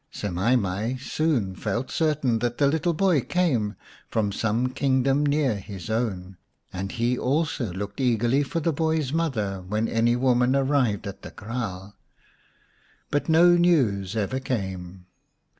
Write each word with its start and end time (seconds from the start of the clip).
Semai 0.11 0.59
mai 0.59 0.95
soon 0.97 1.55
felt 1.55 1.91
certain 1.91 2.39
that 2.39 2.57
the 2.57 2.65
little 2.65 2.95
boy 2.95 3.21
came 3.21 3.75
from 4.09 4.31
some 4.31 4.69
kingdom 4.69 5.23
near 5.23 5.57
his 5.57 5.91
own, 5.91 6.37
and 6.73 6.93
he 6.93 7.19
also 7.19 7.71
looked 7.71 8.01
eagerly 8.01 8.41
for 8.41 8.59
the 8.59 8.73
boy's 8.73 9.13
mother 9.13 9.61
when 9.67 9.87
any 9.87 10.15
woman 10.15 10.55
arrived 10.55 11.05
at 11.05 11.21
the 11.21 11.29
kraal, 11.29 11.95
but 13.11 13.29
no 13.29 13.55
news 13.55 14.15
ever 14.15 14.39
came. 14.39 15.05